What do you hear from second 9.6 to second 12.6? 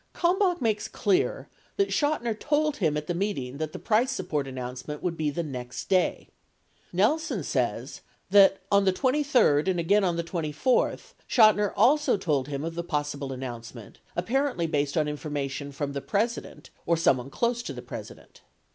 and again on the 24th, Chotiner also told